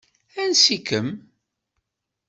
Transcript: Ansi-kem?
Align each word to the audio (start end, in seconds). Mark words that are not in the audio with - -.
Ansi-kem? 0.41 1.07